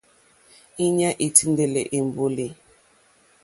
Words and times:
Íɲá 0.85 1.09
î 1.25 1.27
tíndɛ́lɛ́ 1.35 1.83
èmbólì. 1.97 2.47